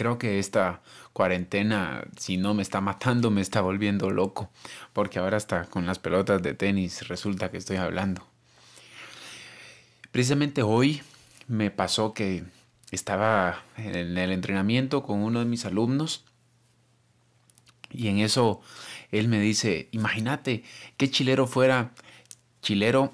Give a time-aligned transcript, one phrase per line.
[0.00, 0.80] creo que esta
[1.12, 4.48] cuarentena, si no me está matando, me está volviendo loco,
[4.94, 8.26] porque ahora hasta con las pelotas de tenis resulta que estoy hablando.
[10.10, 11.02] Precisamente hoy
[11.48, 12.44] me pasó que
[12.90, 16.24] estaba en el entrenamiento con uno de mis alumnos
[17.90, 18.62] y en eso
[19.12, 20.64] él me dice, imagínate
[20.96, 21.92] qué chilero fuera,
[22.62, 23.12] chilero,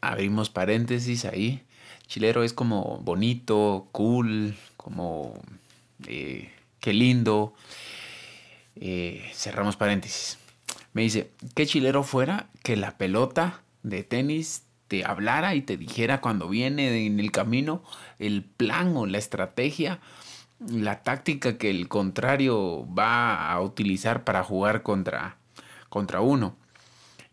[0.00, 1.64] abrimos paréntesis ahí,
[2.06, 5.42] chilero es como bonito, cool, como
[6.06, 7.54] eh, qué lindo,
[8.76, 10.38] eh, cerramos paréntesis.
[10.92, 16.20] Me dice, qué chilero fuera que la pelota de tenis te hablara y te dijera
[16.20, 17.82] cuando viene en el camino
[18.18, 20.00] el plan o la estrategia,
[20.66, 25.36] la táctica que el contrario va a utilizar para jugar contra,
[25.88, 26.56] contra uno.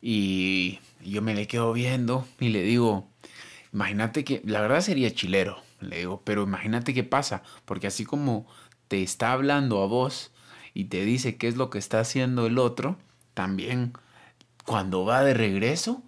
[0.01, 3.07] Y yo me le quedo viendo y le digo,
[3.73, 8.47] imagínate que, la verdad sería chilero, le digo, pero imagínate qué pasa, porque así como
[8.87, 10.31] te está hablando a vos
[10.73, 12.97] y te dice qué es lo que está haciendo el otro,
[13.33, 13.93] también
[14.65, 16.03] cuando va de regreso,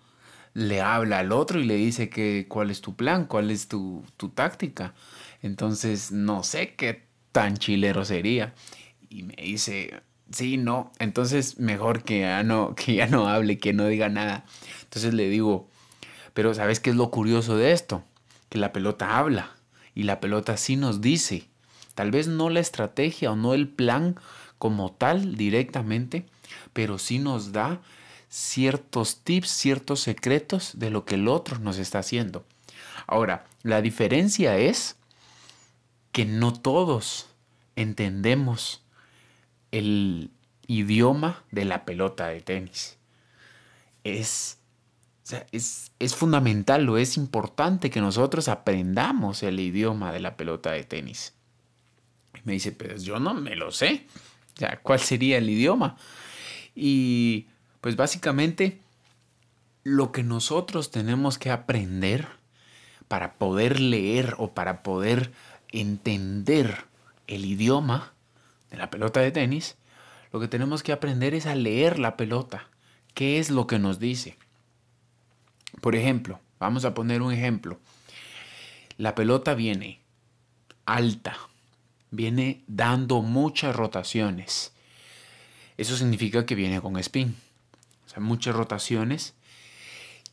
[0.53, 4.03] le habla al otro y le dice que cuál es tu plan, cuál es tu,
[4.17, 4.93] tu táctica.
[5.43, 8.55] Entonces, no sé qué tan chilero sería.
[9.09, 13.73] Y me dice, sí, no, entonces mejor que ya no, que ya no hable, que
[13.73, 14.45] no diga nada.
[14.83, 15.69] Entonces le digo,
[16.33, 18.03] pero ¿sabes qué es lo curioso de esto?
[18.49, 19.56] Que la pelota habla
[19.97, 21.47] y la pelota sí nos dice,
[21.95, 24.15] tal vez no la estrategia o no el plan
[24.59, 26.27] como tal directamente,
[26.71, 27.81] pero sí nos da
[28.29, 32.45] ciertos tips, ciertos secretos de lo que el otro nos está haciendo.
[33.07, 34.97] Ahora, la diferencia es
[36.11, 37.29] que no todos
[37.75, 38.83] entendemos
[39.71, 40.29] el
[40.67, 42.99] idioma de la pelota de tenis.
[44.03, 44.59] Es,
[45.51, 50.83] es, es fundamental o es importante que nosotros aprendamos el idioma de la pelota de
[50.83, 51.33] tenis.
[52.43, 54.07] me dice, pues yo no me lo sé.
[54.81, 55.97] ¿cuál sería el idioma?
[56.75, 57.47] Y
[57.81, 58.81] pues básicamente
[59.83, 62.27] lo que nosotros tenemos que aprender
[63.07, 65.31] para poder leer o para poder
[65.71, 66.85] entender
[67.27, 68.13] el idioma
[68.69, 69.77] de la pelota de tenis,
[70.33, 72.67] lo que tenemos que aprender es a leer la pelota.
[73.13, 74.37] ¿Qué es lo que nos dice?
[75.87, 77.79] Por ejemplo, vamos a poner un ejemplo.
[78.97, 80.01] La pelota viene
[80.85, 81.37] alta,
[82.11, 84.73] viene dando muchas rotaciones.
[85.77, 87.37] Eso significa que viene con spin
[88.19, 89.33] muchas rotaciones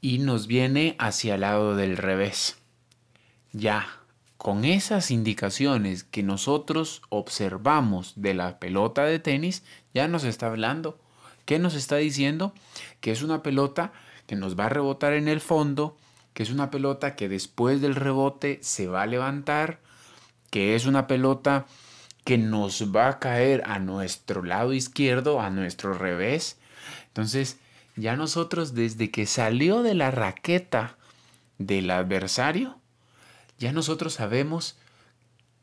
[0.01, 2.57] y nos viene hacia el lado del revés.
[3.53, 3.87] Ya,
[4.37, 9.63] con esas indicaciones que nosotros observamos de la pelota de tenis,
[9.95, 10.99] ya nos está hablando.
[11.45, 12.53] ¿Qué nos está diciendo?
[13.01, 13.93] Que es una pelota
[14.27, 15.97] que nos va a rebotar en el fondo,
[16.33, 19.81] que es una pelota que después del rebote se va a levantar,
[20.51, 21.67] que es una pelota
[22.25, 26.59] que nos va a caer a nuestro lado izquierdo, a nuestro revés.
[27.09, 27.59] Entonces,
[27.97, 30.97] ya nosotros desde que salió de la raqueta
[31.59, 32.79] del adversario,
[33.59, 34.77] ya nosotros sabemos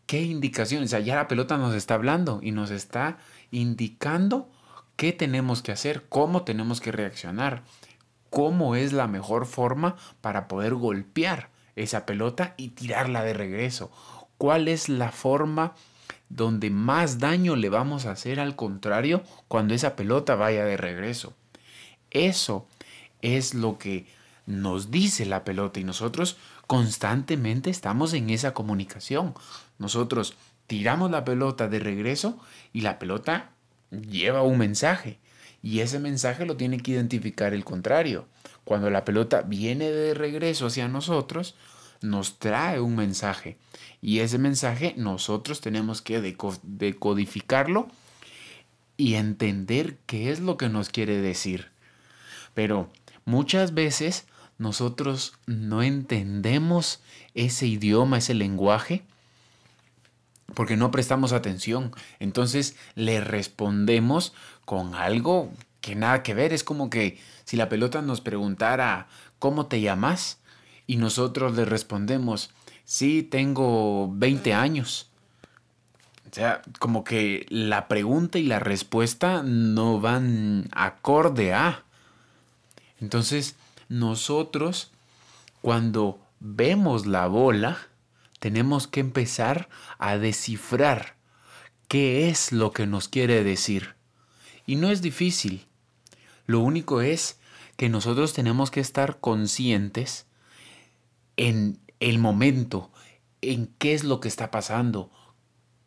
[0.05, 3.17] qué indicaciones, o sea, ya la pelota nos está hablando y nos está
[3.50, 4.50] indicando
[4.95, 7.63] qué tenemos que hacer, cómo tenemos que reaccionar,
[8.31, 13.92] cómo es la mejor forma para poder golpear esa pelota y tirarla de regreso,
[14.40, 15.75] cuál es la forma
[16.30, 21.34] donde más daño le vamos a hacer al contrario cuando esa pelota vaya de regreso.
[22.09, 22.68] Eso
[23.22, 24.08] es lo que
[24.46, 26.38] nos dice la pelota y nosotros
[26.68, 29.34] constantemente estamos en esa comunicación.
[29.78, 30.36] Nosotros
[30.68, 32.40] tiramos la pelota de regreso
[32.72, 33.52] y la pelota
[33.92, 35.19] lleva un mensaje
[35.61, 38.27] y ese mensaje lo tiene que identificar el contrario.
[38.63, 41.55] Cuando la pelota viene de regreso hacia nosotros,
[42.01, 43.57] nos trae un mensaje
[44.01, 46.19] y ese mensaje nosotros tenemos que
[46.63, 47.88] decodificarlo
[48.97, 51.69] y entender qué es lo que nos quiere decir.
[52.53, 52.89] Pero
[53.25, 54.25] muchas veces
[54.57, 57.01] nosotros no entendemos
[57.33, 59.03] ese idioma, ese lenguaje,
[60.53, 61.92] porque no prestamos atención.
[62.19, 64.33] Entonces le respondemos
[64.65, 65.51] con algo
[65.81, 66.53] que nada que ver.
[66.53, 69.07] Es como que si la pelota nos preguntara,
[69.39, 70.39] ¿cómo te llamas?
[70.88, 72.51] Y nosotros le respondemos,
[72.86, 75.09] sí, tengo 20 años.
[76.30, 81.83] O sea, como que la pregunta y la respuesta no van acorde a.
[83.01, 83.56] Entonces,
[83.89, 84.92] nosotros,
[85.62, 87.77] cuando vemos la bola,
[88.41, 91.15] tenemos que empezar a descifrar
[91.88, 93.93] qué es lo que nos quiere decir.
[94.65, 95.67] Y no es difícil.
[96.47, 97.39] Lo único es
[97.77, 100.25] que nosotros tenemos que estar conscientes
[101.38, 102.91] en el momento,
[103.41, 105.11] en qué es lo que está pasando,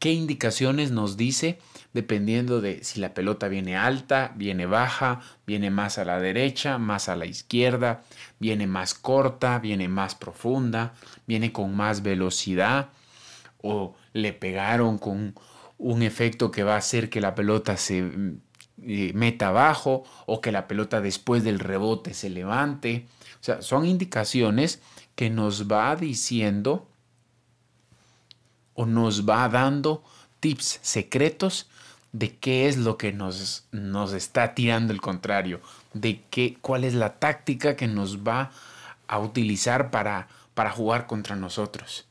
[0.05, 1.59] qué indicaciones nos dice
[1.95, 7.09] dependiendo de si la pelota viene alta, viene baja, viene más a la derecha, más
[7.09, 8.03] a la izquierda,
[8.39, 10.93] viene más corta, viene más profunda,
[11.27, 12.91] viene con más velocidad
[13.63, 15.37] o le pegaron con
[15.79, 18.07] un efecto que va a hacer que la pelota se
[18.83, 23.07] eh, meta abajo o que la pelota después del rebote se levante.
[23.41, 24.83] O sea, son indicaciones
[25.15, 26.91] que nos va diciendo
[28.75, 30.03] o nos va dando
[30.41, 31.69] tips secretos
[32.13, 35.61] de qué es lo que nos, nos está tirando el contrario,
[35.95, 38.53] de qué, cuál es la táctica que nos va
[39.09, 42.07] a utilizar para, para jugar contra nosotros.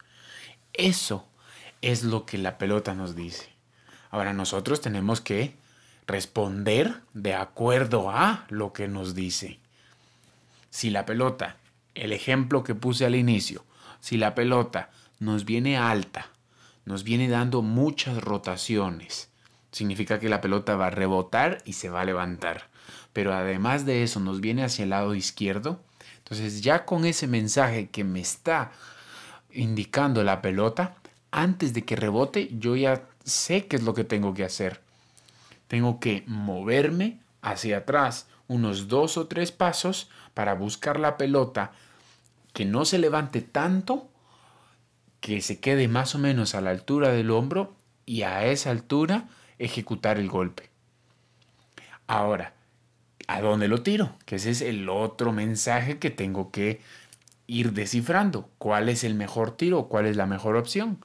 [0.73, 1.25] Eso
[1.81, 3.49] es lo que la pelota nos dice.
[4.11, 5.55] Ahora nosotros tenemos que
[6.05, 9.59] responder de acuerdo a lo que nos dice.
[10.69, 11.57] Si la pelota,
[11.95, 13.63] el ejemplo que puse al inicio,
[14.01, 14.89] si la pelota
[15.19, 16.27] nos viene alta,
[16.85, 19.29] nos viene dando muchas rotaciones,
[19.71, 22.69] significa que la pelota va a rebotar y se va a levantar.
[23.13, 25.79] Pero además de eso nos viene hacia el lado izquierdo.
[26.17, 28.71] Entonces ya con ese mensaje que me está
[29.51, 30.95] indicando la pelota,
[31.31, 34.81] antes de que rebote, yo ya sé qué es lo que tengo que hacer.
[35.67, 41.71] Tengo que moverme hacia atrás unos dos o tres pasos para buscar la pelota
[42.53, 44.09] que no se levante tanto,
[45.23, 49.29] que se quede más o menos a la altura del hombro y a esa altura
[49.57, 50.69] ejecutar el golpe.
[52.07, 52.55] Ahora,
[53.29, 54.17] ¿a dónde lo tiro?
[54.25, 56.81] Que ese es el otro mensaje que tengo que
[57.47, 58.49] ir descifrando.
[58.57, 59.87] ¿Cuál es el mejor tiro?
[59.87, 60.99] ¿Cuál es la mejor opción?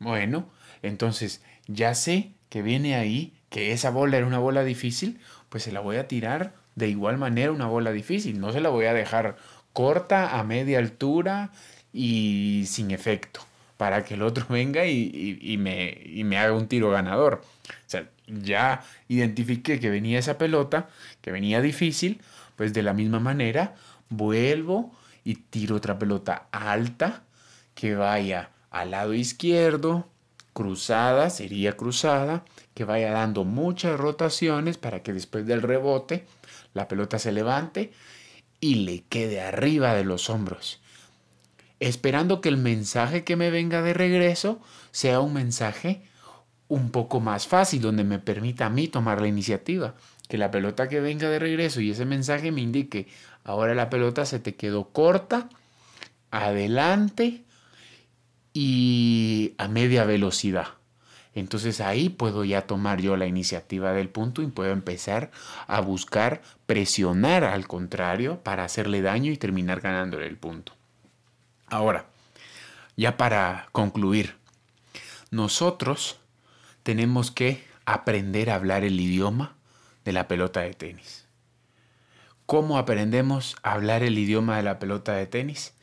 [0.00, 0.50] Bueno,
[0.82, 5.70] entonces ya sé que viene ahí, que esa bola era una bola difícil, pues se
[5.70, 8.40] la voy a tirar de igual manera una bola difícil.
[8.40, 9.36] No se la voy a dejar
[9.72, 11.52] corta, a media altura
[11.94, 13.40] y sin efecto
[13.76, 17.42] para que el otro venga y, me, me, haga un tiro ganador.
[17.68, 20.88] O sea, ya identifiqué que venía esa pelota,
[21.22, 22.20] que venía difícil,
[22.56, 23.74] pues de la misma manera
[24.08, 24.92] vuelvo
[25.24, 27.22] y tiro otra pelota alta
[27.74, 30.08] que vaya al lado izquierdo,
[30.52, 32.44] cruzada, sería cruzada,
[32.74, 36.26] que vaya dando muchas rotaciones para que después del rebote
[36.74, 37.92] la pelota se levante
[38.60, 40.80] y le quede arriba de los hombros
[41.86, 44.60] esperando que el mensaje que me venga de regreso
[44.90, 46.02] sea un mensaje
[46.68, 49.94] un poco más fácil, donde me permita a mí tomar la iniciativa.
[50.28, 53.08] Que la pelota que venga de regreso y ese mensaje me indique,
[53.44, 55.50] ahora la pelota se te quedó corta,
[56.30, 57.44] adelante
[58.54, 60.68] y a media velocidad.
[61.34, 65.32] Entonces ahí puedo ya tomar yo la iniciativa del punto y puedo empezar
[65.66, 70.72] a buscar presionar al contrario para hacerle daño y terminar ganándole el punto.
[71.66, 72.06] Ahora,
[72.96, 74.36] ya para concluir,
[75.30, 76.18] nosotros
[76.82, 79.56] tenemos que aprender a hablar el idioma
[80.04, 81.26] de la pelota de tenis.
[82.46, 85.74] ¿Cómo aprendemos a hablar el idioma de la pelota de tenis?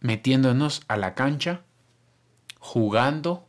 [0.00, 1.62] Metiéndonos a la cancha,
[2.58, 3.48] jugando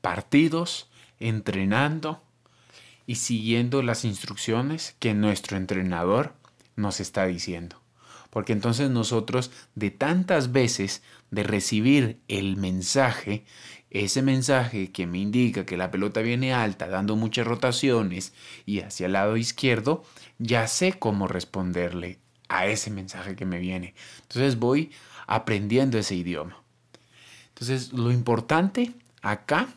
[0.00, 0.90] partidos,
[1.20, 2.22] entrenando
[3.06, 6.34] y siguiendo las instrucciones que nuestro entrenador
[6.74, 7.80] nos está diciendo
[8.30, 13.44] porque entonces nosotros de tantas veces de recibir el mensaje,
[13.90, 18.32] ese mensaje que me indica que la pelota viene alta, dando muchas rotaciones
[18.66, 20.04] y hacia el lado izquierdo,
[20.38, 23.94] ya sé cómo responderle a ese mensaje que me viene.
[24.22, 24.90] Entonces voy
[25.26, 26.62] aprendiendo ese idioma.
[27.48, 29.68] Entonces lo importante acá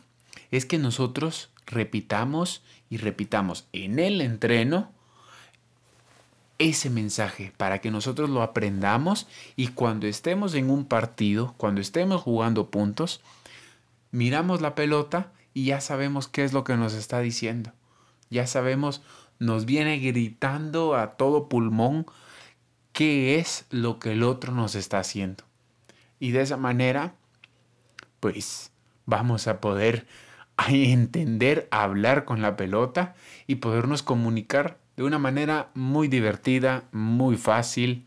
[0.50, 4.92] es que nosotros repitamos y repitamos en el entreno
[6.58, 12.22] ese mensaje para que nosotros lo aprendamos y cuando estemos en un partido, cuando estemos
[12.22, 13.20] jugando puntos,
[14.10, 17.72] miramos la pelota y ya sabemos qué es lo que nos está diciendo.
[18.30, 19.02] Ya sabemos,
[19.38, 22.06] nos viene gritando a todo pulmón
[22.92, 25.44] qué es lo que el otro nos está haciendo.
[26.20, 27.14] Y de esa manera,
[28.20, 28.70] pues
[29.06, 30.06] vamos a poder
[30.68, 33.14] entender, hablar con la pelota
[33.46, 38.06] y podernos comunicar de una manera muy divertida, muy fácil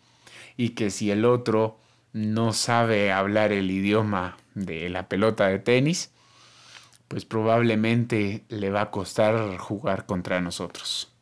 [0.56, 1.78] y que si el otro
[2.14, 6.12] no sabe hablar el idioma de la pelota de tenis,
[7.08, 11.14] pues probablemente le va a costar jugar contra nosotros.